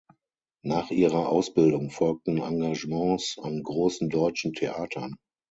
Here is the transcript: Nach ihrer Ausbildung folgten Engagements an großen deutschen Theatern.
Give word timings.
Nach 0.63 0.89
ihrer 0.89 1.29
Ausbildung 1.29 1.91
folgten 1.91 2.39
Engagements 2.41 3.37
an 3.39 3.61
großen 3.61 4.09
deutschen 4.09 4.53
Theatern. 4.53 5.15